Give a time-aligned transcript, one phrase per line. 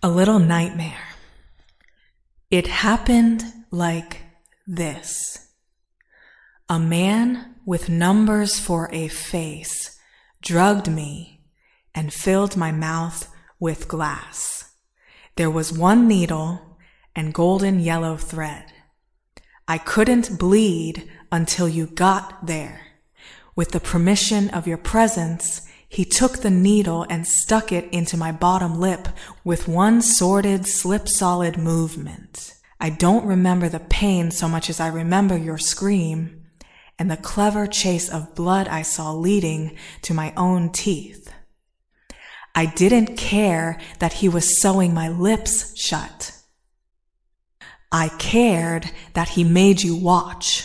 [0.00, 1.08] A little nightmare.
[2.52, 4.22] It happened like
[4.64, 5.48] this.
[6.68, 9.98] A man with numbers for a face
[10.40, 11.40] drugged me
[11.96, 14.72] and filled my mouth with glass.
[15.34, 16.78] There was one needle
[17.16, 18.72] and golden yellow thread.
[19.66, 22.82] I couldn't bleed until you got there.
[23.56, 28.30] With the permission of your presence, he took the needle and stuck it into my
[28.30, 29.08] bottom lip
[29.42, 32.54] with one sordid, slip solid movement.
[32.78, 36.44] I don't remember the pain so much as I remember your scream
[36.98, 41.32] and the clever chase of blood I saw leading to my own teeth.
[42.54, 46.32] I didn't care that he was sewing my lips shut.
[47.90, 50.64] I cared that he made you watch.